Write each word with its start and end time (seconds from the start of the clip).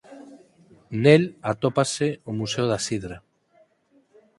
Nel 1.03 1.23
atópase 1.51 2.07
o 2.29 2.31
Museo 2.39 2.65
da 2.71 2.79
Sidra. 2.87 3.17